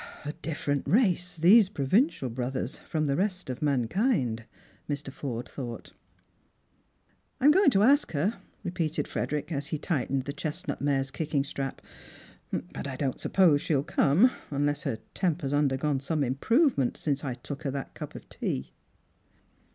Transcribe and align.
"A 0.25 0.33
different 0.33 0.87
race, 0.87 1.37
these 1.37 1.69
provincial 1.69 2.27
brothers, 2.27 2.79
from 2.79 3.05
the 3.05 3.15
rest 3.15 3.51
of 3.51 3.61
mankind," 3.61 4.45
Mr. 4.89 5.11
Forde 5.11 5.47
thought." 5.47 5.93
I'm 7.39 7.51
going 7.51 7.69
to 7.69 7.83
ask 7.83 8.11
her," 8.13 8.41
repeated 8.63 9.07
Frederick, 9.07 9.51
as 9.51 9.67
he 9.67 9.77
tightened 9.77 10.23
the 10.25 10.33
chestnut 10.33 10.81
mare's 10.81 11.11
kicking 11.11 11.43
strap," 11.43 11.83
but 12.73 12.87
I 12.87 12.95
don't 12.95 13.19
suppose 13.19 13.61
she'll 13.61 13.83
come, 13.83 14.31
unless 14.49 14.81
her 14.85 14.97
temper's 15.13 15.53
undergone 15.53 15.99
some 15.99 16.23
improvement 16.23 16.97
since 16.97 17.23
I 17.23 17.35
took 17.35 17.61
her 17.61 17.69
that 17.69 17.93
cup 17.93 18.15
of 18.15 18.27
tea." 18.27 18.71